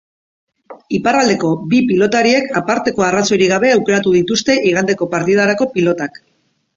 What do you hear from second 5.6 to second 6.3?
pilotak.